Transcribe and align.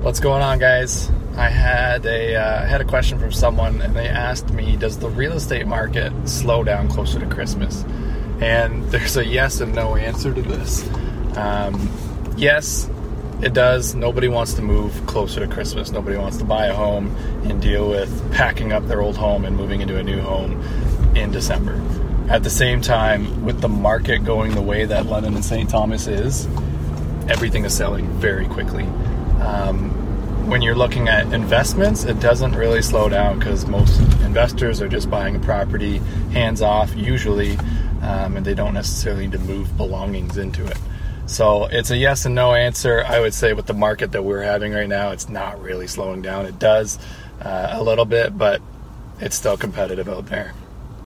What's 0.00 0.20
going 0.20 0.42
on, 0.42 0.60
guys? 0.60 1.10
I 1.36 1.48
had 1.48 2.06
a 2.06 2.36
uh, 2.36 2.66
had 2.66 2.80
a 2.80 2.84
question 2.84 3.18
from 3.18 3.32
someone, 3.32 3.82
and 3.82 3.96
they 3.96 4.06
asked 4.06 4.52
me, 4.52 4.76
"Does 4.76 4.96
the 4.96 5.08
real 5.08 5.32
estate 5.32 5.66
market 5.66 6.12
slow 6.24 6.62
down 6.62 6.88
closer 6.88 7.18
to 7.18 7.26
Christmas?" 7.26 7.84
And 8.40 8.84
there's 8.92 9.16
a 9.16 9.26
yes 9.26 9.60
and 9.60 9.74
no 9.74 9.96
answer 9.96 10.32
to 10.32 10.40
this. 10.40 10.88
Um, 11.36 11.90
yes, 12.36 12.88
it 13.42 13.54
does. 13.54 13.96
Nobody 13.96 14.28
wants 14.28 14.54
to 14.54 14.62
move 14.62 15.04
closer 15.06 15.40
to 15.40 15.52
Christmas. 15.52 15.90
Nobody 15.90 16.16
wants 16.16 16.36
to 16.36 16.44
buy 16.44 16.66
a 16.66 16.74
home 16.74 17.14
and 17.42 17.60
deal 17.60 17.90
with 17.90 18.32
packing 18.32 18.72
up 18.72 18.86
their 18.86 19.00
old 19.00 19.16
home 19.16 19.44
and 19.44 19.56
moving 19.56 19.80
into 19.80 19.98
a 19.98 20.02
new 20.04 20.20
home 20.20 20.62
in 21.16 21.32
December. 21.32 21.74
At 22.28 22.44
the 22.44 22.50
same 22.50 22.80
time, 22.80 23.44
with 23.44 23.60
the 23.60 23.68
market 23.68 24.24
going 24.24 24.54
the 24.54 24.62
way 24.62 24.84
that 24.84 25.06
London 25.06 25.34
and 25.34 25.44
St. 25.44 25.68
Thomas 25.68 26.06
is, 26.06 26.46
everything 27.28 27.64
is 27.64 27.76
selling 27.76 28.06
very 28.20 28.46
quickly. 28.46 28.86
Um, 29.40 29.90
when 30.48 30.62
you're 30.62 30.74
looking 30.74 31.08
at 31.08 31.32
investments, 31.32 32.04
it 32.04 32.20
doesn't 32.20 32.52
really 32.52 32.80
slow 32.80 33.08
down 33.08 33.38
because 33.38 33.66
most 33.66 34.00
investors 34.22 34.80
are 34.80 34.88
just 34.88 35.10
buying 35.10 35.36
a 35.36 35.40
property 35.40 35.98
hands 36.32 36.62
off, 36.62 36.94
usually, 36.96 37.56
um, 38.02 38.36
and 38.36 38.46
they 38.46 38.54
don't 38.54 38.74
necessarily 38.74 39.26
need 39.26 39.32
to 39.32 39.38
move 39.38 39.76
belongings 39.76 40.38
into 40.38 40.66
it. 40.66 40.78
So 41.26 41.66
it's 41.66 41.90
a 41.90 41.96
yes 41.96 42.24
and 42.24 42.34
no 42.34 42.54
answer. 42.54 43.04
I 43.06 43.20
would 43.20 43.34
say 43.34 43.52
with 43.52 43.66
the 43.66 43.74
market 43.74 44.12
that 44.12 44.24
we're 44.24 44.42
having 44.42 44.72
right 44.72 44.88
now, 44.88 45.10
it's 45.10 45.28
not 45.28 45.60
really 45.60 45.86
slowing 45.86 46.22
down. 46.22 46.46
It 46.46 46.58
does 46.58 46.98
uh, 47.42 47.68
a 47.72 47.82
little 47.82 48.06
bit, 48.06 48.36
but 48.38 48.62
it's 49.20 49.36
still 49.36 49.58
competitive 49.58 50.08
out 50.08 50.26
there. 50.26 50.54